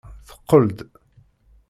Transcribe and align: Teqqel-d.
Teqqel-d. 0.27 0.79